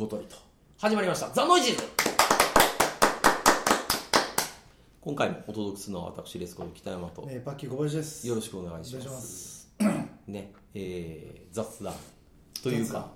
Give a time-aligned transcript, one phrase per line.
[0.00, 0.36] ごとりと。
[0.78, 1.28] 始まりました。
[1.28, 1.82] ザ・ノイジーズ。
[5.02, 8.26] 今回もお届けするのは私レスコの北山と、えー、パッキー小林です。
[8.26, 9.70] よろしくお願いします。
[10.26, 11.92] ねえー、雑談。
[12.62, 13.10] というか。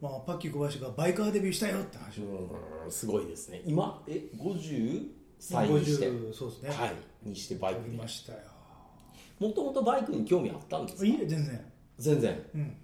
[0.00, 2.20] まあ、パッキー小林がバイカーデビューしたよって話。
[2.20, 2.22] を。
[2.84, 3.62] うんすごいですね。
[3.66, 5.04] 今え50
[5.40, 6.70] 歳にして、50そうですね。
[6.70, 6.92] はい。
[7.28, 8.38] にしてバイクましたよ。
[9.40, 11.04] もともとバイクに興味あったんですか？
[11.04, 11.72] いいえ、全然。
[11.98, 12.46] 全然。
[12.54, 12.76] うん。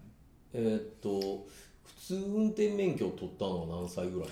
[0.53, 1.47] えーっと
[1.85, 4.29] 普通運転免許を取ったのは何歳ぐらい？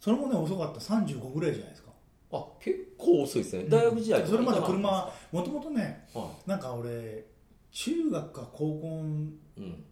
[0.00, 0.80] それもね、遅かった。
[0.80, 1.88] 35ぐらいじゃないですか。
[2.30, 3.64] あ結構遅いですね。
[3.68, 7.24] 大学時代それまでいかなか車、もともとね、ったんですかなんか俺、
[7.72, 9.84] 中学か高校、はいうん。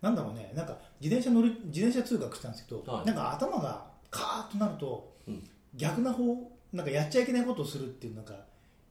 [0.00, 3.06] なんだろうね、なんか自転車乗る、自転車通学したんですけど、はい。
[3.06, 5.42] なんか頭がカーッとなると、うん。
[5.74, 6.24] 逆な方、
[6.72, 8.34] なんかやっちゃいけないことをするっていう、なんか、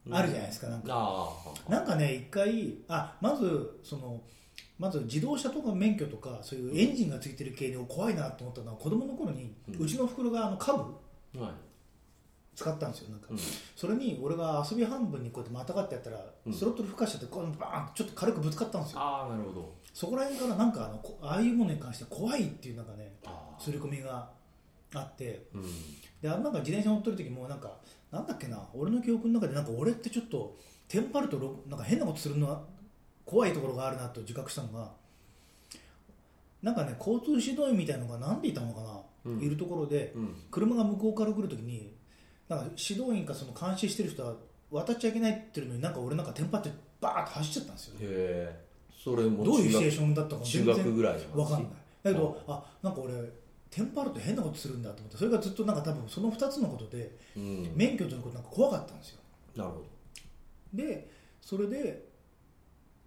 [0.10, 0.88] あるじゃないですか、なんか。
[0.92, 1.30] あ
[1.68, 4.20] あなんかね、一回、あまずその、
[4.80, 11.52] まず自動車とか免許とか、そういうエンジンがついてる系で怖いなと思ったのは、子供の頃に、うちの袋があのカブはい。
[12.56, 13.38] 使ったんですよ、なんか、うん。
[13.76, 16.54] それに俺が遊び半分にこうやってまたがってやったら、うん。
[16.54, 19.76] スロットル吹かしちゃって、こうバーンとちょっと軽くぶつかったんですよ、ああなるほど。
[19.94, 23.14] そこら辺からなんかあの、こああいうものに関して怖いっていうなんかね、
[23.60, 24.30] 刷り込みが
[24.94, 25.64] あって、うん。
[26.22, 27.78] であのなんか自転車乗ってる時もなんか
[28.12, 30.58] なんだっけな俺の記憶の中でなんか俺ってちょっと
[30.88, 32.62] テンパるとろなんか変なことするのは
[33.32, 34.92] 怖いところがあるなと自覚したのが
[36.62, 39.42] なんかね交通指導員みたいなのが何でいたのかな、うん。
[39.42, 40.36] いるところでうん。
[40.52, 41.94] 車が向こうから来る時に
[42.50, 44.34] なんか指導員かその監視してる人は
[44.70, 48.66] 渡っちゃいけないって言うのになんか俺なんかテンパってバーッと走っちゃったんですよへえ
[49.04, 51.72] それもどういうシチュエー中ションだったかも学中学ぐらいのわかんない。
[52.04, 53.14] だけどあなんか俺
[53.70, 57.72] テンパると変なことするんだと思ってそれがずっとなんか多分その2つのことでうん。
[57.74, 59.20] 免許取ることなんか怖かったんですよ。
[59.56, 59.84] なるほ
[60.74, 61.10] で
[61.42, 62.11] それで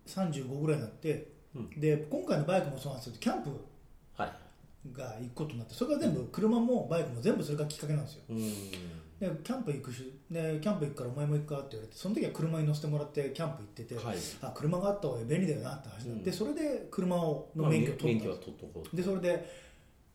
[0.07, 1.71] 35ぐらいになって、うん。
[1.81, 3.51] で今回のバイクもそうなんですけどキャンプ
[4.93, 8.23] が行くことになってそれが全部車もバイクも全部それがきっかけなんですよ。
[8.29, 8.39] うん。
[9.21, 14.17] でキャンプ行くしでキャンプ行くからお前も行くかって言われてその時は車に乗せてもらってキャンプ行ってて、はい。
[14.43, 16.37] あ車があった方が便利だよなって話になって、うん。
[16.37, 19.51] それで車をのまあ免許を取ったんです免許は取っとこうでそれで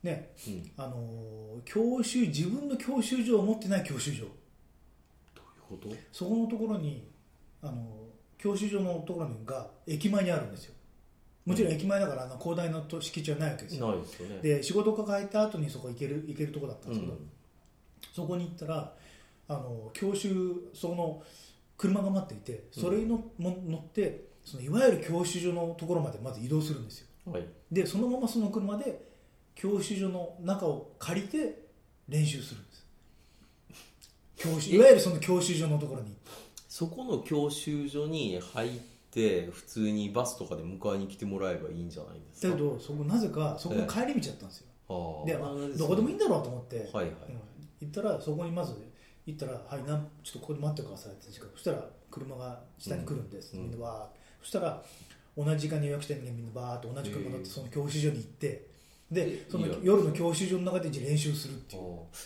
[0.03, 0.71] ねうん。
[0.77, 4.23] あのー教習自分の教習所を持ってない教習所。
[5.35, 5.41] ど
[5.71, 7.03] ういうこそこのところに
[7.61, 8.08] あの
[8.39, 10.73] 教習所のところが駅前にあるんですよ。
[11.45, 13.87] もちろん駅前だからあの広大なと敷地はないわけですよ。
[13.87, 14.39] とないですよね。
[14.41, 17.29] で仕事が帰った後にそこ行ける行けるとこだったんうですけど、ん。
[18.15, 18.93] そこに行ったら
[19.49, 20.29] あの教習
[20.73, 21.21] その
[21.77, 27.07] 車が待っていてそれにの、も乗ってそのいわゆる教習所のところまでまず移動するんですよ。
[27.25, 27.45] はい。
[27.71, 29.09] でそのままその車で
[29.55, 31.65] 教習所の中を借りて
[32.07, 32.85] 練習するんです。
[34.37, 36.15] 教習いわゆるその教習所のところに
[36.69, 38.71] そこの教習所に入っ
[39.11, 42.47] て普通にバスとかで迎えに来てもらえばいいんじゃないですか？
[42.49, 47.05] だけどそこなぜかそこの帰り道だったんですよ、ああで、まあどこでもいいんだろうと思って、はいはい。
[47.05, 47.11] うん。
[47.81, 48.75] 行ったらそこにまず
[49.25, 53.63] 行ったら「はいなんちょっとここで待ってください」ってそしたら車が下に来るんです、うん。
[53.63, 54.83] みんなわーそしたら
[55.35, 58.67] 同じ時間に予約してる人間みんなバーッと同じ車乗ってその教習所に行って
[59.11, 61.81] でえその夜の教習所の中で練習するっていう。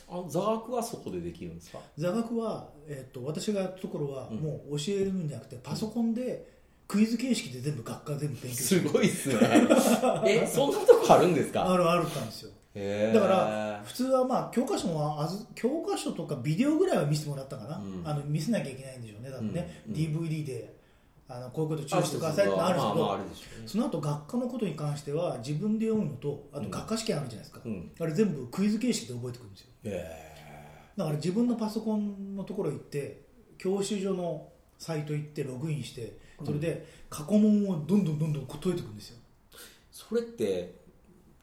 [0.10, 1.80] あ座学はそこでできるんですか？
[1.98, 4.38] 座学は、えっと私がやったところはうん。
[4.38, 6.52] もう教えるんじゃなくてパソコンで
[6.88, 9.36] クイズ形式で全部学科全部勉強すごいっすね。
[10.28, 11.72] えそんなとこあるんですか？
[11.72, 12.52] あるあるったんですよ
[13.14, 20.76] だから普通はまあ教科書もあず教科書とかビデオぐらいは見せてもらったかな、うんあの見せなきゃいけないんでしょうね多分ね、うん DVD で
[21.28, 26.72] あのこういうこと注意してくださいってのあるんですけど、その後学科のことに関しては自分で読むのとあとうん。
[26.72, 27.91] 学科試験あるじゃないですか、うん。
[28.00, 29.67] あれ全部クイズ形式で覚えてくるんですよ。
[29.85, 30.34] へ
[30.97, 33.22] だから自分のパソコンのところ行って
[33.57, 39.17] 教習所のサイト行ってログインしてそれで過去問をどんどんどんどん解いていくんですよ。
[39.53, 39.57] え
[39.91, 40.75] それって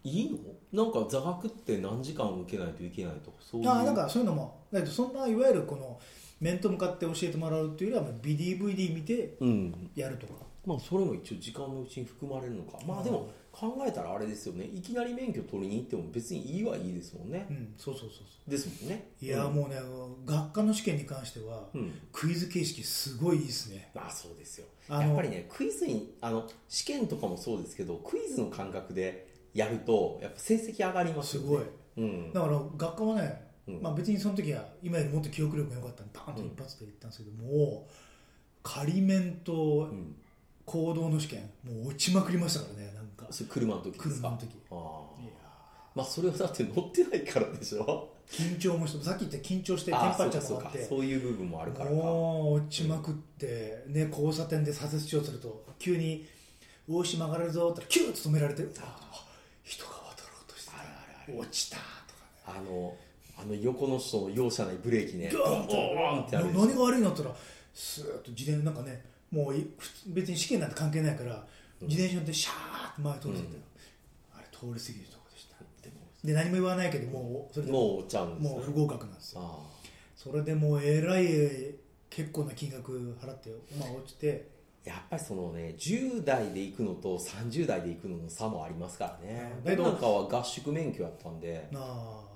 [0.05, 0.31] いい
[0.73, 0.85] の？
[0.85, 3.71] なんか座学って何時間受けないといけないとかそういう。
[3.71, 5.99] あなんかそういうのもだそんないわゆるこの
[6.41, 9.91] 面と向かって教えてもらうっていうよりはまあ DVD 見てうん。
[9.95, 10.33] やるとか。
[10.67, 12.79] まあそれも一応時間のうちに含まれるのか。
[12.87, 14.65] まあでも考えたらあれですよね。
[14.67, 17.47] いきなり免許取りに行っても別にいいはいいですもんね。
[17.51, 17.75] うん。
[17.77, 18.11] そうそうそう
[18.45, 19.11] そですもんね。
[19.23, 19.55] ういやうん。
[19.55, 19.77] もうね
[20.25, 21.93] 学科の試験に関してはうん。
[22.13, 23.91] クイズ形式すごいいいですね。
[23.95, 24.67] まあそうですよ。
[24.89, 31.49] やっぱりねクイズにあの試験とかもそうですけどクイズの感覚でやるとやっぱ成績上がりますよね。
[31.49, 31.65] すごい。
[31.97, 32.33] うん。
[32.33, 33.83] だから学科はね、うん。
[33.83, 37.89] まあ、別にその時は今よりもっと記憶力が良かったんでパーンと一発で言ったんですけども、
[38.63, 40.17] 仮面とうん。
[40.67, 43.27] 行動の試験もう落ちまくりましたからねなんか。
[43.33, 44.15] それ車の時ですか？
[44.15, 44.47] 車の時。
[44.71, 44.75] あ
[45.19, 45.33] あいや
[45.97, 48.09] まあそれはだって乗ってないからでしょ？
[48.31, 50.89] 緊張もしてさっき言った緊張してテンああパっちゃそうかそうか。
[50.91, 51.97] そういう部分もあるからか。
[51.97, 56.25] もう落ちまくって、ね、交差点で左折しようとすると急に
[56.89, 59.27] 「大島曲がれるぞ」って言ったらキューッと止められてあ
[59.65, 62.61] 人が渡ろうとしてあるあるあれ落ちたとかね。
[62.61, 62.95] あの
[63.41, 65.31] あの横の人の容赦ないブレーキね。
[65.33, 67.35] ドーンってボーンってある何が悪いのって言ったら
[67.73, 69.55] スーッと自転なんかねもう
[70.09, 71.47] 別に試験なんて関係ないから、
[71.83, 73.61] 自転車乗ってシャーって前通ってたよ、
[74.35, 75.57] あれ通り過ぎるとこでした。
[76.27, 79.41] で何も言わないけどもうそれでもう落ちちゃうんですよもう不合格なんですよ。
[79.43, 79.59] あ
[80.17, 81.25] それでもうえらい
[82.11, 84.49] 結構な金額払ってまあ落ちて。
[84.57, 89.53] あやっぱりそのね10代で行くのと30代で行くのの差もありますからね。
[89.63, 91.77] 僕なんかは合宿免許やったんであ。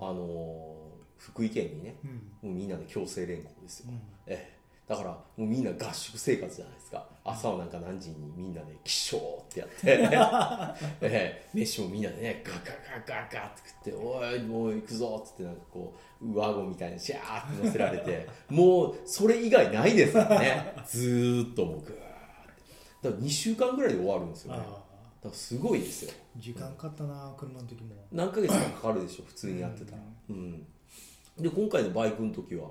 [0.01, 0.74] の
[1.25, 2.11] 福井県にねうん。
[2.11, 4.01] もうみんなで強制連行ですよ、うん。
[4.27, 4.55] ええ。
[4.87, 7.07] だからもうみんな合宿生活じゃないですか。
[7.25, 9.75] 朝はなんか何時にみんなで起床ってやって、
[11.01, 11.51] ええ。
[11.55, 12.59] 飯もみんなでねガガ
[13.07, 20.75] ガガガって食って「おいもう行くぞ」っつってなんかこう上顎みたいにシャーって乗せられて もうそれ以外ないですからね。
[20.87, 22.03] ずーっともうグーって。
[23.03, 24.59] だから2週間ぐらいで終わるんですよね。
[24.59, 24.71] だか
[25.25, 26.11] あらすごいですよ。
[26.13, 27.95] あ時間かかったな車の時も。
[28.13, 30.03] 何ヶ月かかかるでしょ普通にやってたら。
[30.29, 30.67] うん
[31.39, 32.69] で今回のバイクの時は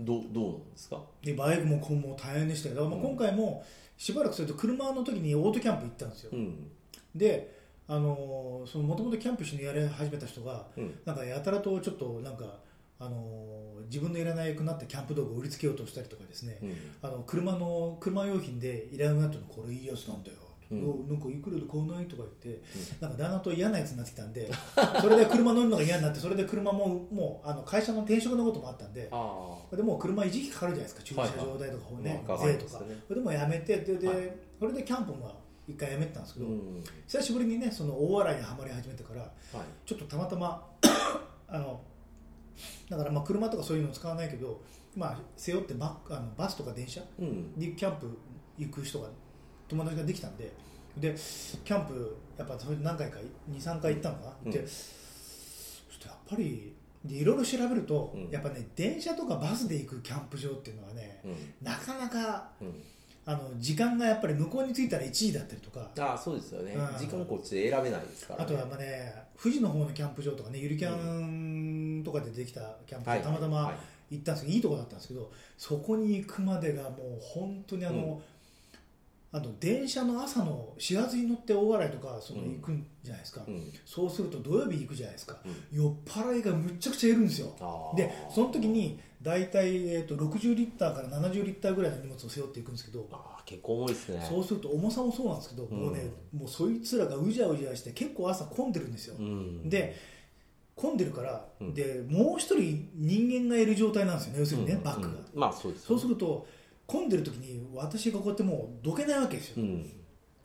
[0.00, 1.00] どうどうなんですか？
[1.22, 2.74] でバイクもこうもう大変でしたよ。
[2.76, 3.64] だからまあ今回も
[3.96, 6.70] しばらくすると車の時にオートキャンプ行ったんですよ、うん。
[7.14, 7.54] で
[7.86, 10.98] あのーそのもともとキャンプ一緒にやり始めた人がうん。
[11.04, 12.58] なんかやたらとちょっとなんか
[12.98, 16.74] あのー自分のいらなくなったキャンプ道具を売りつけようとしたりとかですね、うん。
[17.02, 20.36] あの車の車用品でいらなくなったのこれいいやつなんだよ、
[20.80, 20.90] うん。
[20.90, 22.06] おなんかいくらで買わない？
[22.06, 22.62] とか言って、
[23.00, 24.50] なんかだんだんと嫌なやつになってきたんで
[25.00, 31.02] それで車乗るのが嫌になってそれで車ももうあの会社の転職のこともあったんであでもう車維持費かかるじゃないですか。
[31.02, 32.48] 駐車場代とか、ねまあかか。
[32.48, 33.02] り税とかますよね。
[33.08, 34.32] それでもやめてでで、はい。
[34.60, 35.30] それでキャンプも
[35.66, 36.84] 一回やめてたんですけど、うん。
[37.06, 39.32] 久しぶりにねその大洗にはまり始めてからはい。
[39.86, 40.66] ちょっとたまたま
[41.48, 41.80] あの
[42.88, 44.60] だからまあ車とかそういうの使わないけど、
[44.94, 47.52] まあ、背負ってバあのバスとか電車うん。
[47.56, 48.08] にキャンプ
[48.58, 49.08] 行く人が
[49.68, 50.52] 友達ができたんで
[50.96, 51.14] で
[51.64, 53.18] キャンプやっぱそれで何回か
[53.50, 54.50] 23回行ったのかな、うん。
[54.50, 56.74] でそしてやっぱり
[57.04, 58.30] でいろいろ調べると、うん。
[58.30, 61.34] やっぱね電車とかバスで行くキャンプ場っていうのはねうん。
[61.66, 62.82] なかなかうん。
[63.26, 65.90] あの時間がやっぱり向こうに着いたら1時だったりとか。
[65.98, 66.74] ああそうですよね。
[66.74, 66.98] うん。
[66.98, 68.44] 時間こっちで選べないですからね。
[68.44, 73.76] あとはまあね富士の方のキャンプ場とかねゆるキャンとかでできたキャンプ場、はいたまたまはい。
[74.10, 78.20] 行ったんですけどいいとこだったんですけどそこに行くまでがもう本当にあの、
[79.34, 83.72] あの電車の朝の始発に乗って大洗とかそのうん行くんじゃないですか、うん。
[83.84, 87.52] そうすると土曜日行くじゃないですか、う酔っ払いがむっちゃくちゃいるんですよ。
[87.96, 94.24] でその時に大体、えー、と60リッターから70リッターぐらいの荷物を背負っていくんですけど、あー結構重いですね。
[94.28, 99.68] そうすると重さもそうなんですけど、もうねもうそいつらがうじゃうじゃして結構朝混んでるんですよ、うん。
[99.68, 99.96] で
[100.76, 101.74] 混んでるから、うん。
[101.74, 104.38] でもう一人人間がいる状態なんですよね。
[104.38, 104.82] 要するにね、うん。
[104.84, 105.26] バックが、うん。
[105.34, 106.46] まあそうですそうすると
[106.86, 109.90] 混んでる時に私がこうやってもうどけないわけですよ、うん。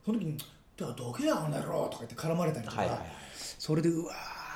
[0.05, 0.37] その時に
[0.77, 3.07] 「だからどけやあの野郎」とか言って絡まれたりとか、はいはいはい。
[3.35, 4.13] それでうわ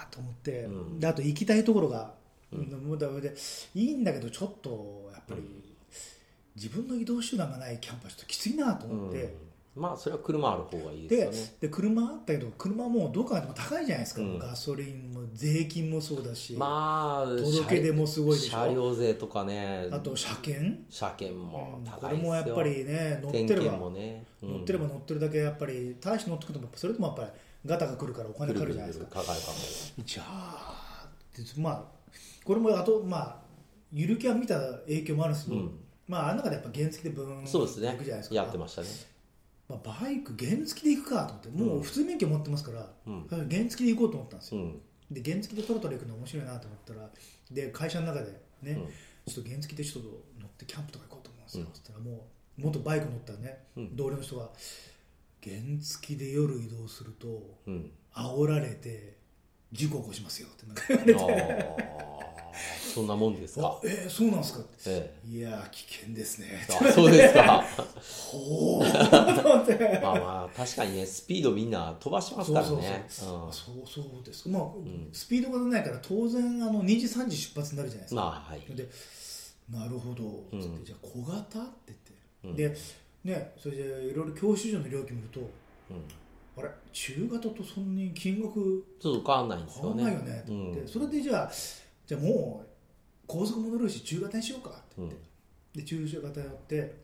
[0.10, 1.00] ーと思って、うん。
[1.00, 2.14] であと行きたいところが、
[2.52, 2.88] うん。
[2.88, 3.34] もうだめで
[3.76, 5.64] いいんだけどちょっとやっぱり、うん。
[6.56, 9.32] 自分の移動手段がないキャンプはちょっときついなと思って、うん
[9.76, 11.56] まあそれは車ある方がいいですでよね。
[11.62, 14.38] で車あったけど車もどう考えても高いじゃないですか、うん。
[14.38, 18.52] ガソリンも税金もそうだし、まあ届け出もすごいでしょ。
[18.52, 19.88] 車両税とかね。
[19.92, 22.24] あと車検、車検もうんこ高いですよ。
[22.24, 24.24] れもやっぱりね乗ってれば、もね。
[24.44, 24.50] うん。
[24.58, 27.30] 乗ってれば乗ってるだけやっぱり大して乗ってくてもそれでもやっぱり
[27.66, 29.06] ガタが来るからお金かかるじゃないですか。
[29.06, 29.54] かかるかか。
[30.06, 31.84] じゃあでまあ
[32.44, 33.38] これもあとまあ
[33.92, 35.62] ゆるキャン見た影響もあるんですけど、
[36.08, 37.98] まああの中でやっぱ原付でブーンそうですね。
[38.30, 38.88] やってましたね
[39.70, 43.28] まあ、バイク原付で行くかと思ってもう普通免許持ってますから、うん。
[43.30, 44.82] 原付で行こうと思ったんですよ、うん。
[45.12, 47.10] で原付でトロトロ行くの面白いなと思ったら
[47.52, 48.76] で会社の中でね、うん。
[49.26, 51.70] ちょっと原付でちょっと乗ってキャンプとか行こうと思うんですよ、うん。
[51.72, 52.28] そしたらも
[52.58, 53.96] う元バイク乗ったね、うん。
[53.96, 54.50] 同僚の人が
[55.44, 57.28] 原付で夜移動すると
[57.68, 57.92] うん。
[58.14, 59.18] 煽られて
[59.74, 61.94] 事故起こしますよってなんか言われて。
[62.94, 64.60] そんなもんですあかえーそうなんですか？
[64.60, 65.14] ってえ。
[65.28, 66.48] いやー危険ですね。
[66.52, 67.64] えあそうですか。
[68.32, 70.00] ほーと思って。
[70.04, 73.06] まあまあ確かにねスピードみんな飛ばしますからね。
[73.10, 78.62] そうそうそうですまあ、んスピードがないから当然あの2時3時出発になるじゃないですか、まあはい。
[78.76, 78.88] で
[79.72, 81.60] なるほど、つってうんじゃあ小型？
[81.60, 81.94] って
[82.44, 82.80] うん言って、
[83.26, 85.48] でねそれでいろいろ教習所の料金見るとうん
[86.58, 86.70] あれ？
[86.92, 90.04] 中型とそんなに金額ちょっと変わんないんですよね。
[90.04, 90.44] 変わんないよね。
[90.46, 91.52] と思って、うんそれでじゃあ
[92.06, 92.68] じゃあもう
[93.26, 95.16] 高速も乗るし中型にしようかって言って、
[95.76, 97.04] で中型やって。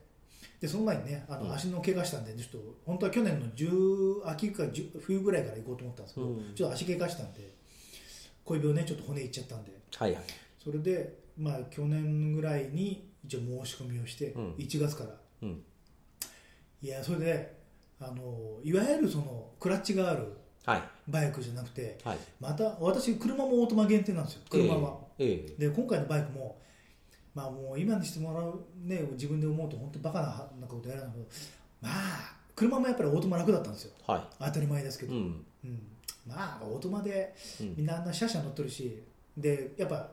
[0.61, 1.53] でその前にねあのうん。
[1.53, 6.53] 足の怪我したんでちょっと本当は去年の10秋か10冬ぐらいから行こうと思ったんですけど、うん。
[6.55, 7.53] ちょっと足怪我したんで
[8.45, 9.71] 小指をねちょっと骨いっちゃったんで。
[9.95, 10.23] はいはい。
[10.63, 14.51] それでまあ去年ぐらいに一応申し込みをして、うん。
[14.53, 15.09] 1月から。
[15.43, 15.63] うん。
[16.81, 17.58] いやそれで
[18.01, 20.83] あのいわゆるそのクラッチがあるはい。
[21.07, 22.17] バイクじゃなくてはい。
[22.39, 24.41] また私車もオートマ限定なんですよ。
[24.49, 25.67] 車は、ええ。
[25.67, 26.59] で今回のバイクも
[27.33, 30.21] まあもう今にしてもらうね自分で思うと本当バカ
[30.59, 31.25] なことやるんだけど
[31.81, 33.93] まあ車もやっぱりオートマ楽だったんですよ。
[34.05, 35.45] は当たり前ですけど、いうん。
[35.63, 35.81] うん。
[36.27, 37.75] まあオートマでうん。
[37.77, 39.01] みんなあんなシャシャ乗ってるし
[39.37, 40.09] でやっぱ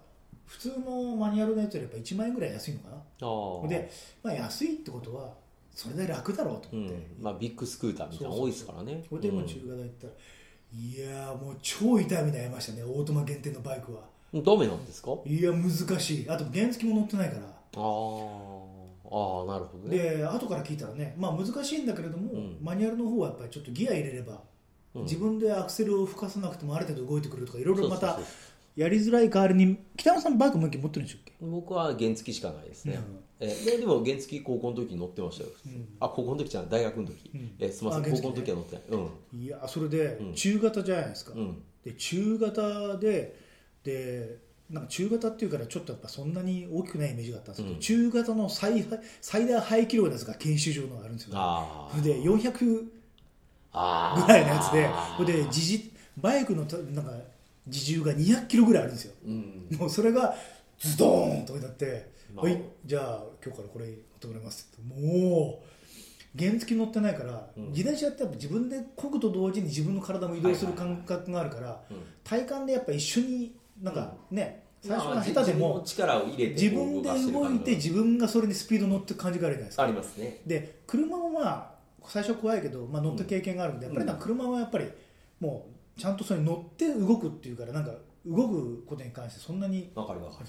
[0.46, 3.68] 普通のマニュアルのやつよりやっぱ1万円ぐらい安いのかな。
[3.68, 3.90] で、
[4.22, 5.34] まあ、安いってことは
[5.76, 7.22] それで楽だろうと思って、うん。
[7.22, 9.04] まあビッグスクーターみたいなの多いですからね。
[9.10, 10.12] これでもう中型行ったら、
[10.74, 14.00] いやーもう超痛い目に遭いましたねオートマ限定のバイクは。
[14.32, 14.42] うん。
[14.42, 15.10] ダメなんですか？
[15.26, 16.30] いや難しい。
[16.30, 17.42] あと原付も乗ってないから。
[17.42, 19.98] ああなるほどね。
[19.98, 22.56] で後から聞いたらね、まあ、難しいんだけれども、うん。
[22.60, 24.40] マニュアルの方はやっぱりちょっとギア入れれば、
[24.94, 25.02] うん。
[25.02, 28.18] 自分でアクセルを吹かさなくてもある程度動いてくれるとかいろいろまた
[28.76, 31.32] やりづらい代わりに北山さんバイクもう一回持ってるんでしたっけ？
[31.40, 33.20] 僕は原付しかないですね、うん。
[33.40, 35.88] えででも原付高校の時乗ってましたよ、うん。
[35.98, 37.54] あ高校の時じゃない大学の時、うん。
[37.58, 38.84] えすみません高校の時は乗ってない。
[38.90, 39.42] うん。
[39.42, 40.34] いやそれでうん。
[40.34, 41.62] 中型じゃないですか、うん。
[41.84, 43.36] で中型で
[43.82, 47.80] でなんか中型っていうからちょっとやっぱそんなに大きくないイメージがあったんですけど、うん。
[47.80, 48.84] 中型の最
[49.20, 52.84] 最大排気量のやつが研修上のがあるんですよ、ああで400
[53.72, 54.26] あー。
[54.26, 57.12] ぐらいのやつでそれで自じバイクのたなんか
[57.66, 59.14] 自重が200キロぐらいあるんですよ。
[59.24, 59.68] うん。
[59.78, 60.34] もうそれが
[60.78, 62.44] ズドーンと置いてあって「まあ。
[62.46, 64.82] はいじゃあ今日からこれ乗ってもらいます」って。
[64.82, 67.68] もう原付乗ってないから、うん。
[67.70, 71.96] 自転車ってやっぱ自分で漕ぐと同時に自分の体も移動する感覚があるから、うん。
[72.22, 79.82] 体感でやっぱ一緒になんかね、最初まあは下手でも力を入れて自分で動いて自分がそれにスピード乗ってる感じがあるじゃないですか。
[79.82, 80.40] ありますね。
[80.46, 84.86] で車もまあ最初怖いけど、まあ、乗った経験があるんで、うんやっぱりな車はやっぱり
[85.40, 87.92] もうちゃんとそれに乗って動くっていうからなんか
[88.26, 90.46] 動くことに関してそんなにわかるわかる。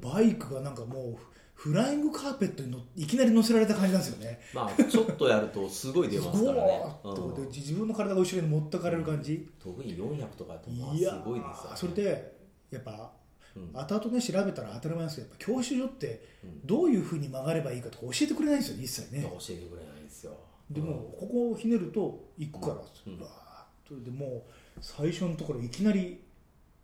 [0.00, 1.16] バイクがなんかもう
[1.54, 4.38] フライングカーペットにのいきなり乗せられた感じなんですよね。
[4.54, 6.82] まあちょっとやるとすごい出ますからね。
[7.02, 7.34] うん。
[7.34, 10.76] で自分の体が後ろに持ってかれる感じ、特に400とかやとす
[11.24, 11.76] ごいですよね。
[11.76, 12.32] それで
[12.70, 13.10] やっぱ
[13.56, 13.70] うん。
[13.74, 16.66] 後々ね調べたら当たり前ですけど教習所ってうん。
[16.66, 18.84] どういうふうに曲がればいいかとか教えてくれないんですよね。
[18.84, 20.32] 一切ね教えてくれないんですよ。
[20.70, 23.18] でもここをひねると行くから、うん。
[23.18, 24.42] うわーっとでもう
[24.80, 26.20] 最初のところいきなり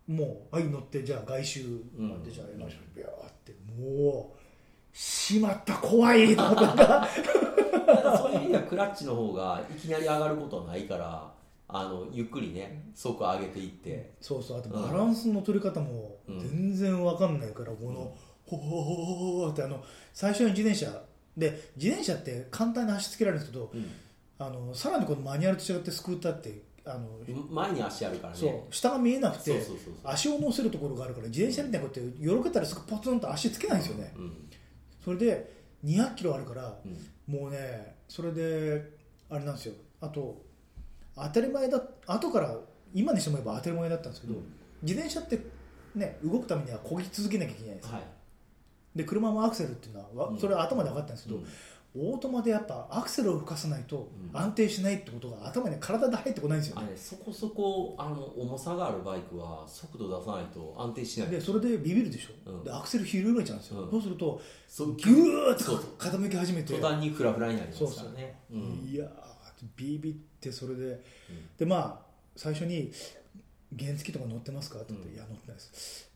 [0.07, 1.59] もうはい乗ってじゃあ外周
[1.97, 7.07] までじゃあやりましょうビャーってもうしまった怖いと思った。
[8.17, 11.31] そういう意味ではクラッチの方がいきなり上がることはないから
[11.67, 14.13] あのゆっくりね速上げていって。
[14.21, 16.39] そうそうあとバランスの取り方もうん。
[16.39, 19.83] 全然わかんないから、このほほほほほってあの
[20.13, 21.03] 最初に自転車
[21.35, 23.91] で自転車って簡単に足つけられるんですけどうん。
[24.37, 27.09] あのさらにこのマニュアルと違ってスクーターってあの、
[27.49, 28.39] 前に足あるからね。
[28.39, 28.73] そう。
[28.73, 29.59] 下が見えなくて
[30.03, 34.33] 足を乗せるところがあるから自転車みたいにこうやってよろけたらすぐポツンと足つけないんですよね、うん
[35.03, 35.53] それで
[35.85, 37.33] 200キロあるからうん。
[37.41, 38.89] もうねそれで
[39.29, 39.75] あれなんですよ。
[40.01, 40.41] あと
[41.15, 42.57] 当たり前だ後から
[42.93, 44.43] 今にしても言えば当たり前だったんですけど、うん。
[44.81, 45.39] 自転車って
[45.95, 48.05] ね動くためには漕ぎ続けなきゃいけないですか、はい。
[48.95, 51.45] で車もアクセルっていうのはそれは頭で分かったんですけど、うん
[51.97, 54.37] オートマでやっぱアクセルを吹かさないとうん。
[54.37, 61.29] 安定しないってことが頭に体で入ってこないんですよね、あれそこそこあの重さがあるバイクは速度出さないと安定しない。
[61.29, 62.63] でそれでビビるでしょ、うん。
[62.65, 63.91] でアクセル緩めちゃうんですよ、うん。
[63.91, 64.41] そうすると
[64.97, 66.73] ギューッと傾き始めて。
[66.73, 68.39] 途端にフラフラになりますからね。
[68.51, 68.59] うん。
[68.85, 69.09] いやー
[69.77, 71.01] ビビってそれで、
[71.57, 72.91] でまあ最初に
[73.79, 75.15] 「原付とか乗ってますか?」って言って「うん。
[75.15, 76.11] いや乗ってないです」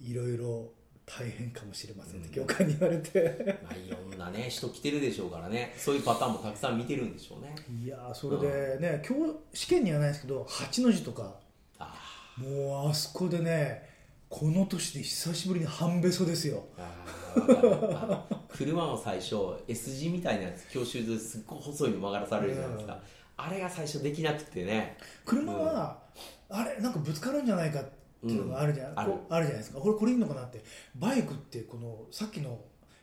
[0.00, 0.72] いろいろ
[1.18, 2.46] 大変かもしれませんってうん。
[2.46, 5.74] 教官に言われて、 まあ、いろんなね人来てるでしょうからね。
[5.76, 7.54] そういうパターンもたくさん見てるんでしょうね。
[7.84, 11.34] いやーそれでね、今日試験にはないですけど8の字とか。
[11.78, 11.94] あ
[12.36, 13.90] もうあそこでね
[14.28, 16.64] この年で久しぶりに半べそですよ。
[18.48, 19.36] 車も最初
[19.68, 22.98] S 字みたいなやつ教習ですっごい細いの曲がらされるじゃないですか、
[23.36, 24.96] あれが最初できなくてね。
[25.26, 25.98] 車は、
[26.48, 27.84] あれなんかぶつかるんじゃないかっ
[28.28, 28.98] ていうのがあるじゃ,、うん。
[28.98, 29.12] ある。
[29.28, 29.80] あるじゃないですか。
[29.80, 30.62] これこれいいのかなって。
[30.96, 32.58] バイクってこのさっきの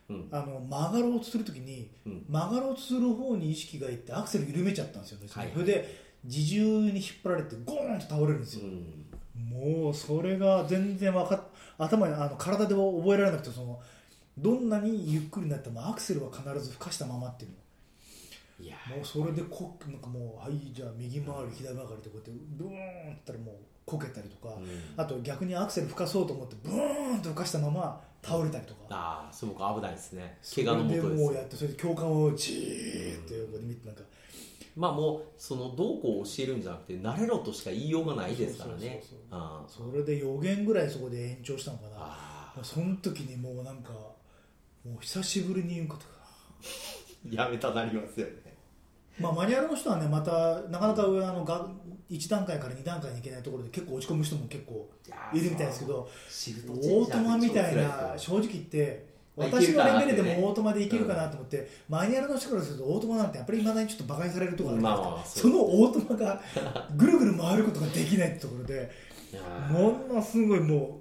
[0.10, 0.28] うん。
[0.32, 2.26] あの曲がろうとするときにうん。
[2.30, 5.20] 曲がろうとする方に意識がいってアクセル緩めちゃったんですよ。
[5.20, 5.52] ね、はい。
[5.54, 6.62] それで自重
[6.92, 9.06] に引っ張られてゴーンと倒れるんですよ、うん。
[9.84, 11.42] もうそれが全然わかっ
[11.80, 13.80] 頭にあの体では覚えられなくてその
[14.38, 17.52] どんなにゆっくりになってもアクセルは必ず吹かしたままっていう
[18.62, 23.56] いやのもうそれでこなんかもうはいじゃあ右回り左回りってこうやってブーンってやったらもう
[23.90, 24.68] こけたりとか、うん。
[24.98, 30.38] あと逆にアクセル吹かそうと思ってブーンと吹かしたまま倒れたりとか、ああすごく危ないですね。
[30.56, 31.22] 怪我のもでとです。
[31.24, 34.04] もうやってそれで教官をじーって横で見てなんか。
[34.76, 39.04] まあもうそのどうこう教えるんじゃなくて慣れろとしか言いようがないですからね。
[39.68, 41.92] それで4限ぐらいそこで延長したのかな。
[41.98, 43.92] あその時にもうなんか
[44.86, 46.20] もう久しぶりに言うことが。
[47.28, 48.59] ー やめたなりますよね
[49.20, 51.68] まあ、マニュアルの人はねまたなかなか上あのが
[52.10, 54.90] 1段階から2段階に行けないところで結構落ち込む人も結構
[55.34, 66.42] いるみたいですけどオートマみたいな正直言ってまあ私のレベルでもオートマでいけるかなと思って、マニュアルの人からするとオートマなんてやっぱりいまだにちょっと馬鹿にされるところがあるでそのオートマが
[66.98, 68.92] ぐるぐる回ることができないってところで
[69.72, 71.00] ものすごいも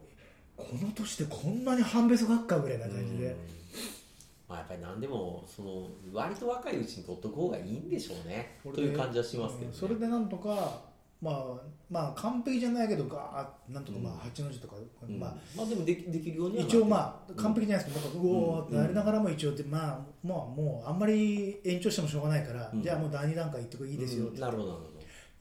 [0.56, 3.57] うこの年でこんなに半べそがっかぐらいな感じでうん。
[4.48, 8.58] まあ、やっぱり何でもその割と若いうちに取っとく方がいいんでしょうね。
[8.74, 9.72] という感じはしますけど、ね。
[9.72, 10.82] うんそれでなんとか
[11.20, 14.18] まあまあ完璧じゃないけどガーッなんとかまあうん。
[14.20, 15.18] 八の字とか、うん。
[15.18, 16.82] まあまあでもできできるように一る。
[16.82, 18.22] 応まあ完璧じゃないですけど、なん。
[18.22, 24.40] かうおーってなりながらも一応で、まあまあもうあんまり延長してもしょうがないから、うんじゃあもう第二段階行ってこいいですよってうん。
[24.40, 24.80] なるほど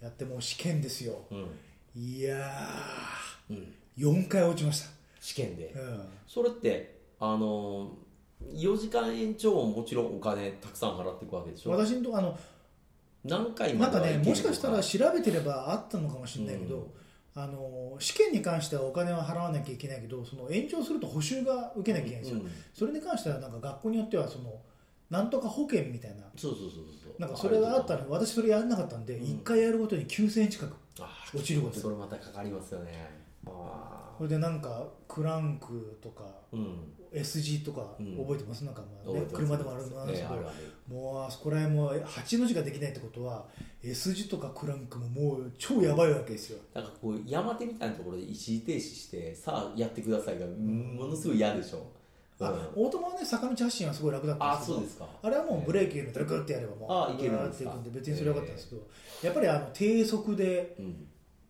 [0.01, 1.15] やってもう試験ですよ
[1.95, 3.65] いやー
[3.97, 5.73] 4回落ちました、試験で。
[5.75, 6.03] うん。
[6.27, 7.91] それってあの
[8.43, 11.71] 4時間延長ももちろんお金たくさん払っていくわけでしょ。
[11.71, 12.37] 私のとこあの
[13.23, 16.87] 何回なんかねもしかしたらと調べてればあったのかもしれないけど、
[17.35, 24.53] あの試験に関してはお金は払わなきゃいけないけどその延長すると補習が受けなきゃいけないんですよ、うんそれに関してはなんか学校によってはその
[25.09, 26.23] なんとか保険みたいな。
[26.35, 29.25] そうそうそうそうなんかそれがあったののに私それやらなかったんで、うん。
[29.39, 33.09] 1回やるごとに9000円近くあ落ちることそれまたかかりますよね。
[33.47, 36.93] あこれでなんかクランクとかーうん。
[37.13, 38.17] S 字とかうん。
[38.17, 40.35] 覚えてます、なんかまあ、ね、車でもあるんですけど、
[40.89, 43.45] もうあそこら辺も8の字ができないってことは
[43.83, 46.59] S 字とかクランクももう超やばいわけですよ。
[46.73, 50.95] なんかこう山手みたいなところで一時停止してさあやってくださいがうん。
[50.95, 51.87] ものすごい嫌でしょ、
[52.39, 52.47] うん。
[52.47, 55.07] あオートマはね坂道発進はすごい楽だったんあですけどそうですか。
[55.21, 57.69] あれはもうブレーキ入れたらグッてやればもうあいけるんですか。
[57.69, 58.81] っていくんで別にそれはよかったんですけど、
[59.23, 61.07] やっぱりあの低速でうん。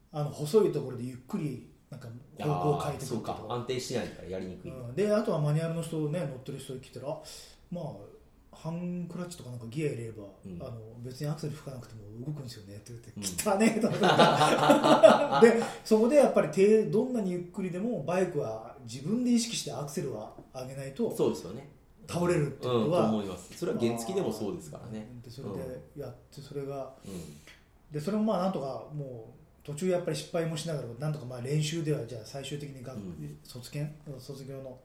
[0.09, 3.45] あの細いところでゆっくりなんか方向を変えていくそうか。
[3.49, 4.95] 安定しないからやりにくい、うん。
[4.95, 7.17] であとはマニュアルの人ね乗ってる人に聞いたらあ
[7.71, 7.85] まあ
[8.51, 10.61] ハンクラッチとかなんかギア入れれば、うん。
[10.61, 13.53] あの別にアクセル吹かなくても動くんですよねって言って、うん。
[13.53, 15.49] 汚ねえと思って。
[15.59, 21.69] でそこでやっぱり低どんなにゆっくりでもバイクは自分で意識してアクセルは上げないとそうですよね。
[22.07, 23.57] 倒れるってうんことは、と思います。
[23.57, 25.07] それは原付でもそうですからね。
[25.23, 33.37] でそれでやってそれがうでそれもまあなんとかもう途中やっぱり失敗もしながらなんとかまあ練習ではじゃあ最終的に学、うん。
[33.43, 33.93] 卒検？
[34.17, 34.79] 卒業の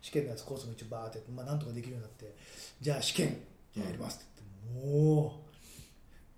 [0.00, 2.36] 試験のやつコースも一応バーってまあ、なんとかできるようになって
[2.80, 3.42] じゃあ試験
[3.76, 5.42] やりますって言って、も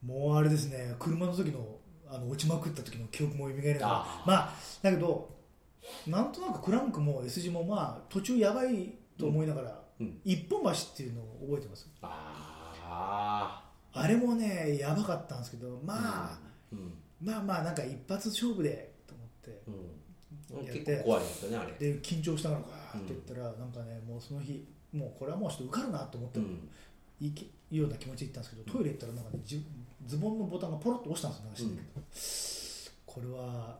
[0.02, 1.76] うもうあれですね車の時の
[2.10, 4.28] あの落ちまくった時の記憶も蘇らあー。
[4.28, 5.28] まあだけど
[6.06, 10.20] なんとなくクランクも S 字もまあ途中やばいと思いながら、うん。
[10.24, 11.86] 一本橋っていうのを覚えてます？
[12.02, 15.94] ああれもねやばかったんですけどあま
[16.32, 16.53] あ、うん
[17.22, 19.62] まあまあなんか一発勝負でと思って。
[19.68, 20.80] うん、やって。
[20.80, 21.72] 結構怖いですよねあれ。
[21.72, 26.68] で緊張しながらガーって言ったら、なんかねもうその日もうこれはもうちょっと受かるなと思って、うん。
[27.20, 29.64] いいきいいような気持ちで行ったんですけどトイレ行ったらなんかねじ
[30.04, 31.76] ズボンのボタンがポロッと押したんですよなん。
[31.76, 31.82] か
[32.12, 33.78] 知んこれは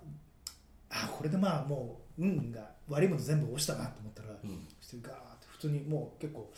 [0.89, 4.67] あこれでまあもう運が悪いもの全部押したなと思ったら、うん。
[4.81, 6.51] そしてガーって普通にもう結構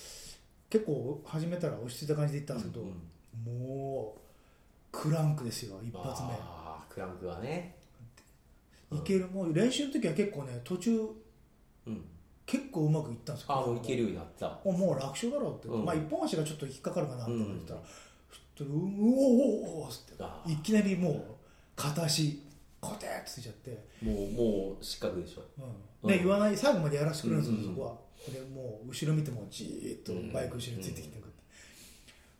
[0.68, 2.90] 結構始めたら落ち着いた感じで行ったんですけど、うん。
[3.44, 4.20] もう
[4.96, 6.30] クランクですよ一発目。
[6.88, 7.76] クランクはね。
[8.90, 11.00] いけるもう練習の時は結構ね途中
[11.86, 12.04] うん。
[12.46, 13.52] 結構うまくいったんですよ。
[13.52, 14.58] あもういけるようになった。
[14.64, 15.84] おもう楽勝だろうって、うん。
[15.84, 17.80] まあ一本足がちょっと引っかかるかなと思ってたら、
[18.60, 18.66] うん。
[18.66, 19.16] うお
[19.78, 19.90] おおおっ
[20.46, 20.52] て。
[20.52, 21.22] いきなりもう
[21.74, 22.42] 片足
[22.80, 23.70] コテッついちゃって、
[24.02, 25.42] もうもう失格でしょ。
[26.02, 26.08] うん。
[26.08, 26.24] でうん。
[26.24, 27.96] 言わない最後までやらせてくれるんですよ、そこは。
[28.32, 31.35] でもう後ろ見てもじーっとバイク後ろについてきてくって、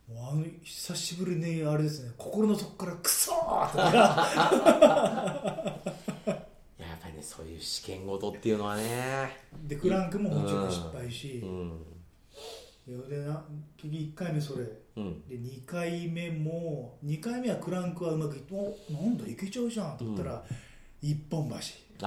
[0.07, 3.77] もうあの久しぶりにあれですね心の底からクソーって。
[6.81, 9.37] やっぱりねそういう試験ごとっていうのはね。
[9.67, 11.83] でクランクももちろん失敗し、うん。
[13.09, 13.43] でな
[13.75, 14.65] 結局1回目それ。
[14.95, 15.27] うん。
[15.27, 20.45] で2回目も2回目はクランクはうまくいっておなんだいけちゃうじゃんと思ったら、
[21.01, 21.55] 一本橋。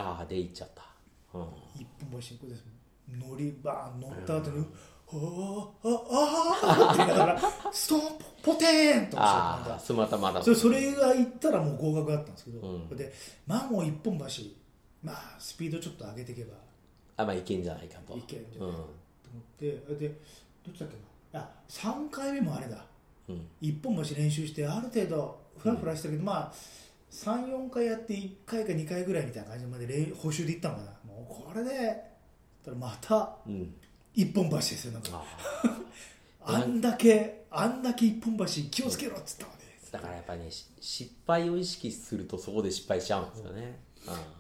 [0.01, 0.85] ああでいっちゃった。
[1.35, 1.47] うん。
[1.75, 2.65] 一本橋これです。
[3.19, 4.65] 乗りバーン乗った後に「は
[5.13, 7.41] ああああ」って言いながら
[7.73, 8.01] ストン
[8.43, 13.13] ポテーンとああ落ちそまたまだそれそれが行ったらもう合格だったんですけど、うんで
[13.47, 14.25] まあもう一本橋
[15.03, 16.55] まあスピードちょっと上げていけば
[17.17, 18.83] あまあいけんじゃないかといけんじゃないかと
[19.33, 19.67] 思って
[19.99, 20.09] で
[20.65, 20.97] どっちだっけ
[21.39, 22.85] なあ3回目もあれだ
[23.29, 26.53] うん一本橋練習してある程度フラフラしたけど、まあ
[27.11, 31.71] 34回やって1回か2回ぐらいみたいな感じまで練補習でいったのかなもうこれで
[32.65, 33.75] たらまたうん
[34.23, 35.25] 一本橋ですよなんか。
[36.43, 43.81] あ あんだけあんだけ一本橋気をつけろっつったのにだからやっぱりねし失敗を意識するとそこで失敗しちゃうんですよね。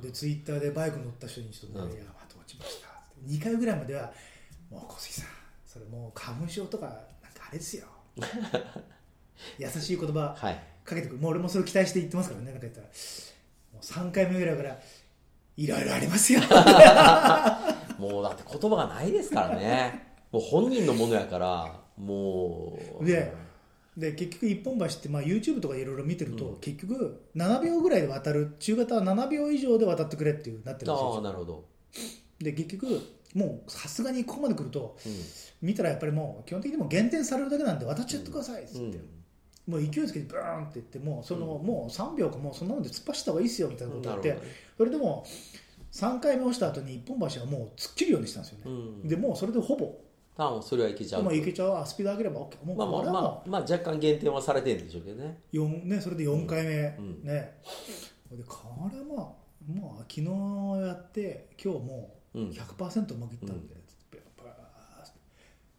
[0.01, 1.97] でツイッターでバイク乗った人にちょっとね、うん。
[1.97, 3.27] いやまた落ちましたって。
[3.27, 4.13] 2回ぐらいまでは
[4.71, 5.27] もう小杉さん
[5.67, 6.95] それもう花粉症とかなん
[7.33, 7.87] かあれですよ。
[9.59, 10.63] 優しい言葉はい。
[10.85, 11.19] かけてくる。
[11.19, 12.87] もう俺もそれ期待して言ってますからねなんか言ったら。
[12.87, 14.79] もう3回目ぐらいから
[15.57, 16.41] いろいろありますよ
[18.01, 20.09] もうだって言葉がないですからね。
[20.33, 23.05] もう本人のものやからもう。
[23.05, 23.33] で
[23.97, 26.57] で結局一本橋って、まあ、YouTube とかいろいろ見てると、うん。
[26.61, 31.65] 結局7秒ぐらいで渡る中型は7秒以上で渡ってくれっていうなってるんですああよなるほど、
[32.39, 33.01] で結局
[33.35, 35.13] もうさすがにここまで来るとうん。
[35.61, 39.73] 見たらやっぱりもう基本的にもう減点されるだけなんで渡っちゃってくださいっつって、うん。
[39.73, 41.67] もう勢いつけてブーンって言ってもうその、うん。
[41.67, 44.39] もう3秒かもうそんなので突っ走った方がいいっすよみたいなこと言って、
[44.79, 45.27] それでも
[45.93, 48.71] 3回目押した後に一本橋はもう突っ切るようにしたんですよね、う
[49.05, 49.09] ん。
[49.09, 49.93] でもうそれでほぼ。
[50.37, 51.23] あもうそれはいけちゃう。
[51.23, 51.77] もういけちゃう。
[51.77, 55.41] あスピード上げれば OK もうまあまあまあ、まあ、若干減点はされてるんでしょうけどね。
[55.53, 57.23] 四ね、それで4回目、うん。
[57.25, 57.59] ね。
[58.31, 59.27] でこれはまあ、
[59.69, 60.27] まあ、昨日
[60.87, 62.51] やって今日もううん。
[62.51, 63.75] 100%うまくいったんで、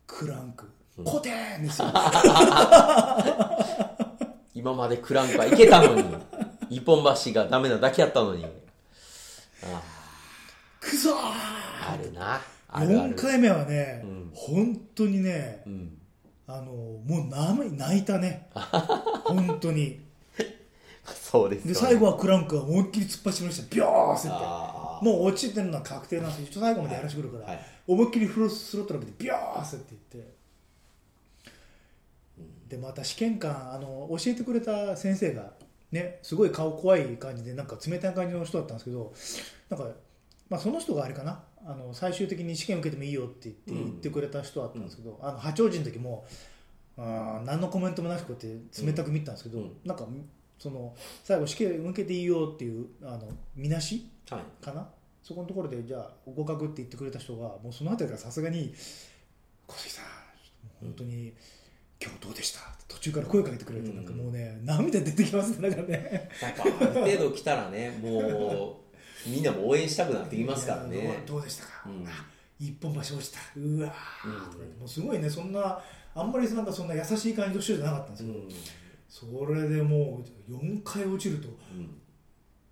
[0.06, 1.06] クランク、うん。
[1.06, 1.88] コテーンですよ。
[4.54, 6.04] 今までクランクはいけたのに
[6.70, 8.46] 一本橋がダメなだけやったのに。
[9.64, 10.01] あク
[10.88, 11.16] ソー！
[11.18, 12.42] ああるな。
[12.68, 13.16] あるある。
[13.16, 14.32] 4回目はね、うん。
[14.34, 15.98] 本当にねうん。
[16.48, 18.50] あのもうな泣いたね。
[19.24, 20.00] 本当に。
[21.06, 23.76] そうですよ、ね、で最後はクランクが思いっきり突っ走りました。
[23.76, 26.62] ビョースってもう落ちてるのは確定なんですよ。
[26.62, 30.34] 最後までやらせてくるから、はい思いっきりフロスロットラブでビョースって言って、
[32.70, 35.52] でまた試験官あの教えてくれた先生が
[35.92, 39.14] ねすごい顔怖い感じでなんか冷たい感じの人だったんですけど
[39.70, 39.88] なんか、
[40.52, 41.42] まあ、その人があれかな。
[41.66, 43.78] あの最終的に試験受けてもいいよって言って,、うん。
[43.86, 46.26] 言ってくれた人だったんですけど、あの八王子の時も
[46.98, 49.72] あー何のコメントもなくこうやって冷たく見てたんですけど、うん。
[49.86, 50.06] なんか
[50.60, 54.64] その最後試験受けていいよっていうあのみなしはい。
[54.64, 54.88] かな。
[55.24, 58.74] そこのところでじゃあ合格って言ってくれた人がもうその辺りからさすがに
[59.68, 60.06] 「小杉さん
[60.82, 61.32] 本当に
[62.04, 62.60] 今日どうでした?」
[62.90, 66.30] 途中から声かけてくれて、うんなんかもうね涙出てきますねだからね。
[66.42, 68.81] やっぱある程度来たらねもう
[69.28, 72.08] みんなも応援したくなってきますからいやねどうどうでしたか、うん。
[72.08, 72.12] あ
[72.60, 73.40] 一本橋落ちた。
[73.58, 74.80] うわー、うん。
[74.80, 75.82] もうすごいねそんな
[76.14, 78.50] あんまりなんかそんな優しい感じの人じゃなかったんですうけど、ん。
[79.48, 81.48] それでもう4回落ちると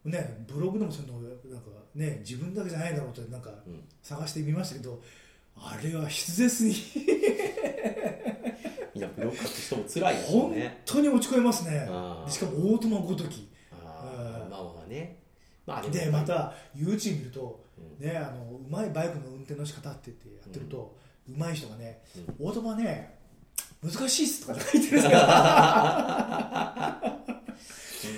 [0.05, 0.12] うん。
[0.12, 1.19] ねブログでもそういうの
[1.53, 3.83] なんかね自分だけじゃないだろうってなんかうん。
[4.03, 5.01] 探してみましたけど
[5.55, 6.75] あれは筆舌に
[8.95, 11.88] みんなブロック書く人も辛いでしょう本ね当に落ち込みますね。
[11.89, 12.31] あー。
[12.31, 13.49] しかも大友ごとき。
[13.71, 14.49] あー。
[14.49, 15.17] まあまあね
[15.69, 17.63] まあでまた YouTube 見ると、
[17.99, 20.97] うね、あのうまいバイクの運転の仕方って言ってやってると、
[21.29, 22.01] うまい人がね、
[22.39, 23.19] う大友はね
[23.84, 25.19] 難しいっすとか書いてるんですよ。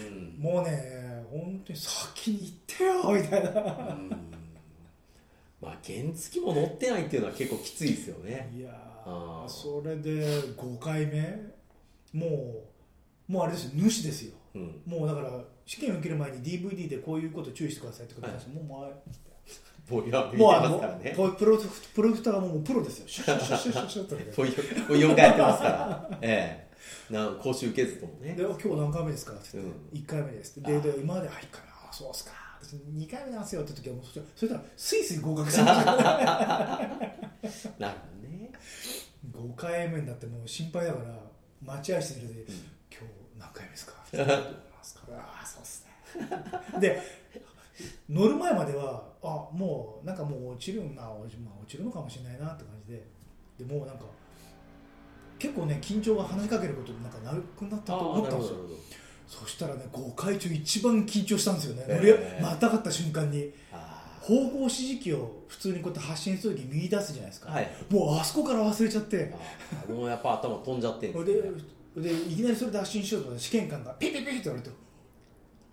[0.07, 0.41] うん。
[0.41, 3.49] もうね本当に先に行ってよみたいな。
[3.49, 3.53] う
[3.95, 4.09] ん。
[5.61, 8.49] まあ原付も乗ってないっていうのは結構きついですよね。
[8.57, 8.71] いや
[9.47, 10.25] それで
[10.57, 11.51] 5回目
[12.13, 12.63] も
[13.27, 14.33] うもうあれですよ主ですよ。
[14.55, 14.81] うん。
[14.85, 15.31] もうだから
[15.65, 18.47] 試験受ける前に DVD でこういうこと注意してくださいってことではい。
[18.49, 20.79] もうもうもういや見てもうあの
[21.33, 21.57] プロ
[21.93, 23.07] プロフターがもうプロですよ。
[23.07, 35.99] シュッシュッシュッシュッシュッシュッとこういうこういう4回やってますからええな講習受けずともねで今日何回目ですかって言って、う1回目ですってでで今まであ1回目あそうっすか私2回目なんすよって時はもうそそしたらスイスイ合格するなるほど
[38.29, 38.51] ね
[39.31, 41.15] 5回目になってもう心配だから
[41.63, 43.93] 待合室にいるで、ん今日何回目ですか
[44.81, 45.85] って言ってどうなんですかああそうっす
[46.73, 46.79] ね。
[46.81, 47.01] で
[48.09, 53.07] 乗る前まではあもうなんかもう落ちるな落ち,、まあ、落ちるのかもしれないなって感じで。
[53.57, 54.05] でもうなんか
[55.37, 58.57] 結構ね緊張が話しかけることになんかなくなったと思ったんですよ。
[59.27, 63.51] そしたらね5回中一番緊張したんですよね、へー乗りまたがった瞬間に。
[63.71, 67.71] あ方向指示器を普通にこうやって発信するとき右出すじゃないですか、ーはい。
[67.89, 69.33] もうあそこから忘れちゃって。
[69.33, 71.51] あーもうやっぱ頭飛んじゃってんですね
[71.95, 74.71] ででいきなりそれで発信しようと思って試験官がピッピッピッって言われて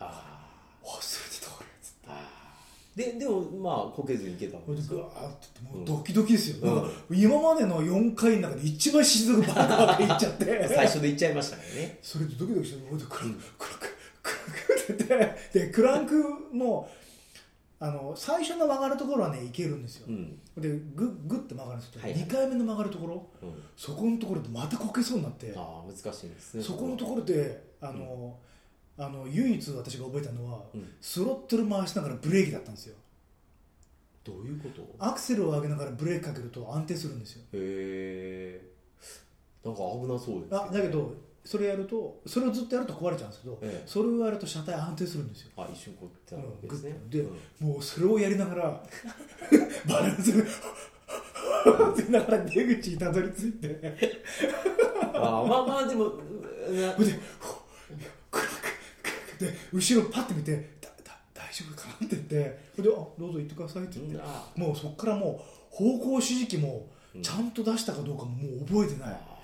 [0.01, 0.51] あ
[0.85, 3.13] 忘れてた俺つって。
[3.13, 7.17] ででもまあこけずにいけたんそれですかでグワーってもうドキドキですよ、うん。
[7.17, 10.67] 今までの4回の中で一番静かバカバカ言っちゃって。
[10.67, 11.99] 最初で言っちゃいましたね。
[12.03, 13.87] それでドキドキして俺でクランククランク
[14.23, 16.91] クランクってでクランクも
[17.81, 20.39] あの最初の曲がるところはねいけるんですよ、うん。
[20.57, 22.17] でグッグッて曲がるんですけど、はい。
[22.17, 23.27] 2回目の曲がるところ。
[23.43, 23.63] うん。
[23.77, 25.55] そこのところでまたこけそうになって。
[25.57, 26.63] ああ難しいんですね。
[26.63, 28.37] そこのところであの、
[28.97, 30.89] あの唯一私が覚えたのは、うん。
[31.01, 32.97] スロットル回しながらブレーキだったんですよ。
[34.25, 34.83] どういうこと？
[34.99, 37.43] アクセルを上げながらブレーキかけると安定するんですよ。
[37.53, 38.69] へえ
[39.71, 41.15] んか危なそうですあだけど
[41.49, 43.89] それやるとそれをずっとやると壊れちゃうんですけど、ええ。
[43.89, 45.53] それをやると車体安定するんですよ。
[45.57, 47.33] あ一瞬こうやってたわけうんですねでう
[47.65, 47.69] ん。
[47.69, 48.65] もうそれをやりながら
[49.89, 53.81] バランスってら出口にたどり着いて。
[55.15, 56.13] あまあまあでもな
[57.01, 57.05] で
[59.47, 64.21] で後ろパッて見てだだ大丈夫かなって言ってそれであどうぞ行ってくださいって言って。
[64.23, 64.53] あ。
[64.55, 69.39] もうそこからもう方向指示器もうんちゃんと出したかどうかももう覚えてない、あ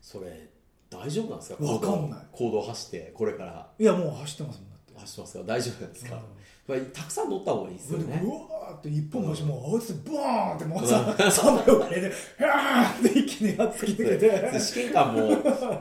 [0.00, 0.53] それ
[0.98, 1.64] 大丈夫なんですか？
[1.64, 2.20] わかんない。
[2.32, 3.66] 行動走ってこれから。
[3.78, 5.00] いやもう走ってますもんだって。
[5.00, 6.22] 走ってますか大丈夫なんですか、
[6.68, 6.86] うん。
[6.92, 8.22] たくさん乗った方がいいですよね。
[8.24, 15.20] うわーって一本橋もう慌ててボーンってもうさ3秒ぐらいでヒャーって一気にやっつき抜けて試験官も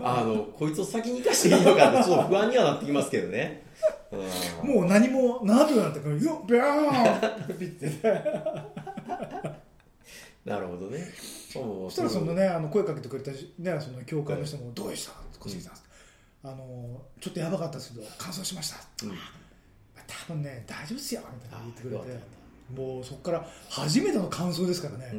[0.04, 3.66] あのこいつを先に行かしていいのかってちょっと不安にはなってきますけどね、
[4.12, 4.70] うん。
[4.70, 7.88] もう何も7秒になってからよっビャーってピッて
[10.46, 11.14] なるほどね。
[11.52, 15.14] そそしたらそのねあの声かけてくれたし、ね、その教官の人も「どうでした？
[15.40, 15.74] 小杉さん」
[16.44, 19.18] あのちょっとやばかったですけど完走しました」うん。
[20.06, 22.44] 多分ね大丈夫っすよ」みたいな言ってくれて。
[22.74, 25.12] もうそこから初めての感想ですからうね、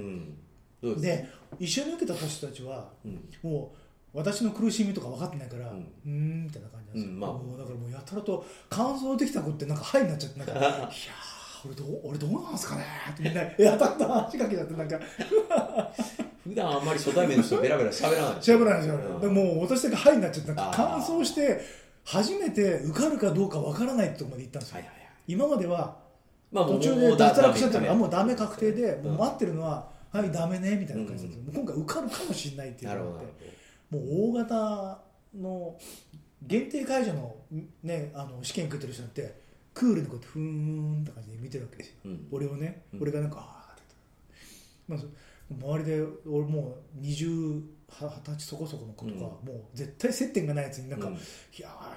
[0.82, 1.28] うですで
[1.60, 3.28] 一緒に受けた人たちはうん。
[3.42, 7.32] もう私の苦しみとか分かってないから、ううんーんみたいな感じなんですよ、うんまあ。
[7.32, 10.90] もうだからもうやたらと感想できた子ってなんか「はい」になっちゃってなんか「いやー
[11.66, 15.00] 俺どう俺どうなんすかね?」ってみんな やたらと話しかけちゃってなんか。
[16.44, 19.20] 普段あんまり初対面の人ベラベラ喋らないしゃべらないしゃべらない、うん。
[19.22, 20.76] でもう私だけ「はい」になっちゃってなんかあー。
[20.76, 21.60] 感想して
[22.04, 25.08] 初めて受かるかどうか分からないってとこまで行ったんですよ、はいはいはい。
[25.26, 25.96] 今までは
[26.52, 29.04] 途中で脱落しちゃったダメらあもうダメ確定で、うん。
[29.04, 31.54] もう待ってるのは「はいダメね」みたいな感じですうん。
[31.54, 33.54] 今回受かるかもしれないっていうのがあって
[33.88, 34.98] もう大型
[35.34, 35.78] の
[36.42, 37.36] 限定解除の,、
[37.82, 39.43] ね、あの試験受けてる人って
[39.74, 42.28] クールにこうやってふーんって感じで見てるわけですよ、うん。
[42.30, 43.02] 俺をね、うん。
[43.02, 43.82] 俺がなんかあーって
[44.88, 45.06] まあ、そ
[45.50, 51.14] 周りで俺もう20二十歳そこそこの子とか、うもう絶対接点がないやつになんか、うん。
[51.14, 51.20] いや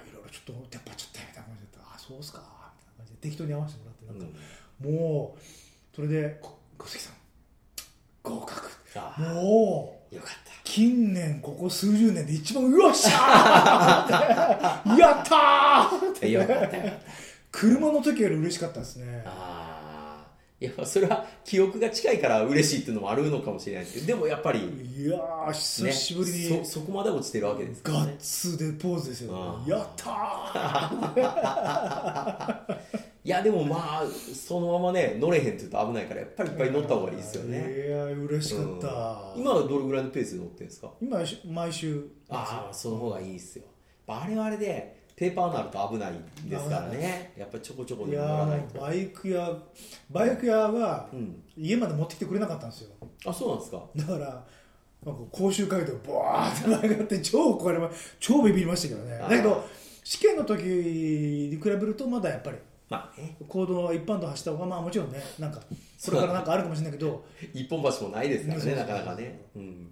[0.06, 4.40] ーいろいろちょっと出っ張っちゃってみたいな感じでああそうっすかみたいな感じで適当に合わせてもらってなんか、
[4.84, 7.14] もうそれでこ小関さん
[8.24, 8.68] 合格。
[8.96, 19.24] ああもうよかっ近年ここ数十年で一番うわっしゃー やったーたよかったよかった車の時より嬉しかったですね。
[19.26, 28.12] ああいやそれは記憶が近いから嬉しいっていうのもあるのかもしれないですけどでもやっぱり、ね、いやー久しぶりにそそこまで落ちてるわけですからね。
[28.12, 29.72] ガッツでポーズですよあー。
[29.72, 32.78] やったー。
[33.24, 34.04] いやでもまあ
[34.36, 39.42] そのままね乗れへんって言うと危ないからやっぱりいっぱい乗った方がいいですよね、いやー嬉しかった、うん。
[39.42, 40.92] 今はどれぐらいのペースで乗ってるんですか？
[41.02, 42.08] 今毎週。
[42.30, 43.66] ああその方がいいですよ。
[44.08, 46.14] あれはあれでペーパーになると危ない
[46.48, 47.34] ですからね。
[47.36, 48.80] やっぱりちょこちょこいやーもうらないと。
[48.80, 49.52] バイク屋
[50.12, 51.42] バイク屋はうん。
[51.58, 52.92] 家まで持ってきてくれなかったんですよ。
[53.26, 53.84] あそうなんですか。
[53.96, 54.46] だから
[55.04, 59.18] なんか甲州街道ボワーって曲がって超これは超ビビりましたけどね。
[59.18, 59.68] だけど
[60.04, 63.38] 試験の時に比べるとまだやっぱりまあね。
[63.48, 67.26] 行動は一般道走った方がまあもちろんねなんかこれからなんかあるかもしれないけど。
[67.56, 69.42] 一本橋もないですからねなかなかね。
[69.56, 69.92] うん。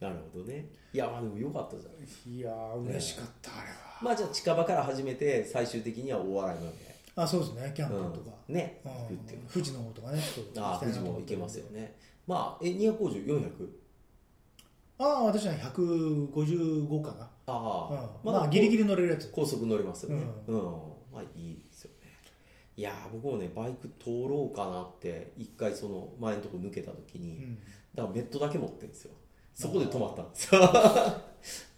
[0.00, 0.64] なるほどね。
[0.94, 7.72] いやまあでもよかったじゃないいやー嬉しかった、あれはまあじゃあ近場から始めて最終的には大洗まであそうですね。
[7.74, 8.54] キャンプとか、うん。
[8.54, 8.80] ね。
[8.84, 8.92] うん。
[8.92, 9.40] 行くっていう。
[9.50, 10.20] 富士の方とかね。
[10.58, 11.96] ああ富士も行けますよね。
[12.26, 13.50] まあえ250400
[14.98, 18.32] ああ私は155かな、ああうん。
[18.32, 19.30] まあギリギリ乗れるやつ。
[19.32, 20.24] 高速乗れますよね。
[20.46, 20.62] ううん、
[21.12, 22.08] まあいいですよね。
[22.76, 27.58] いやー僕もねバイク通ろうかなって一回その前のとこ抜けた時に、うん。
[27.94, 29.12] だからメットだけ持ってるんですよ。
[29.54, 30.60] そこで止まったんですよ、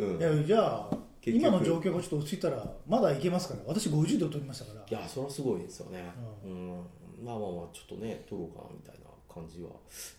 [0.04, 0.90] うん、いやじゃあ
[1.30, 3.60] 今の状況がちょっと落ち着いたらまだ行けますから。
[3.66, 4.86] 私50度取りましたから。
[4.88, 6.04] いやそれはすごいですよね、
[6.44, 6.68] ううん。
[7.24, 9.70] まあまあまあちょっとね撮ろうかなみたいな感じは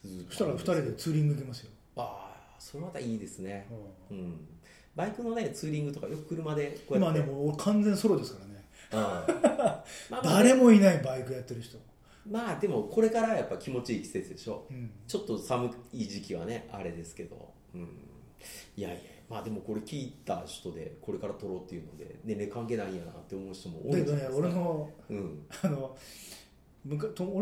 [0.04, 3.68] ずっとそしたら2人でツーリング行けますよ、ああそれまたいいですね。
[4.10, 4.18] うん。
[4.18, 4.48] うん。
[4.96, 7.20] バイクのねツーリングとかよく車でこうやって。
[7.20, 8.60] 今ねもう俺完全ソロですから ね。
[10.24, 11.78] 誰もいないバイクやってる人、
[12.30, 14.66] まあでもこれからやっぱ気持ちいい季節でしょ。
[14.70, 17.82] うん、ちょっと寒い時期はねあれですけど、うん、
[18.76, 25.46] いやいやまあでもこれ聞いた人でこれから撮ろうっていうので年齢関係ないんやなって思う人も多いだけどね俺のうん。
[25.64, 25.96] あの
[26.88, 26.98] 俺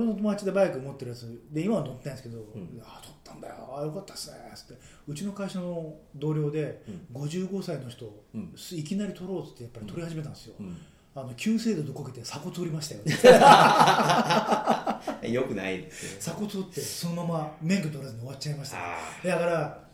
[0.05, 2.81] の友達でバイク持ってるやつで今は乗ってないんですけど「ん。
[2.83, 3.55] ああ取ったんだよ。
[3.71, 4.81] ああよかったっすね」っつって。
[5.07, 8.53] うちの会社の同僚で55歳の人、うん。
[8.71, 10.75] いきなり取ろうっつってやっぱり取り始めたんですよ、うん。
[11.15, 13.01] あの急制度でこけて鎖骨折りましたよ。
[15.31, 16.19] よくないですね。
[16.19, 18.77] 鎖骨折ってそのまま免許取らずに終わっちゃいました。
[18.77, 19.87] あだから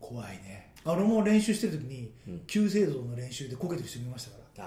[0.00, 2.40] 怖いねあ俺も練習してる時にうん。
[2.46, 4.64] 急制度の練習でこけてる人見ましたから、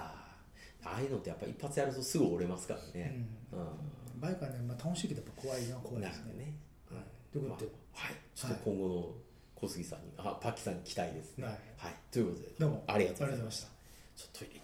[0.83, 4.19] ああいうのってやっぱ一発やるとすぐ折れますからね、うん。
[4.19, 6.33] バイクはね、まあ、楽しいけどやっぱ怖いな怖いですね。
[6.33, 6.53] ね、
[6.91, 6.97] うん。
[7.31, 7.71] ということで。
[7.71, 8.15] まあはい。
[8.35, 9.15] ちょっと今後の
[9.55, 11.45] 小杉さんに、あパッキさんに期待ですね。
[11.45, 11.53] はい。
[11.77, 12.49] はい、ということで。
[12.59, 12.83] どうも。
[12.87, 13.67] ありがとうございました。
[14.15, 14.57] ちょっと